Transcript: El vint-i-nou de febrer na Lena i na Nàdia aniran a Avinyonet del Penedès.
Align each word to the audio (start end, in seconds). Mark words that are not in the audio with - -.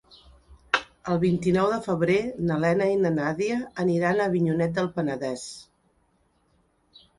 El 1.15 1.19
vint-i-nou 1.23 1.69
de 1.73 1.77
febrer 1.87 2.15
na 2.47 2.57
Lena 2.65 2.89
i 2.95 2.97
na 3.03 3.13
Nàdia 3.19 3.59
aniran 3.85 4.19
a 4.19 4.27
Avinyonet 4.33 4.75
del 4.81 4.93
Penedès. 4.99 5.47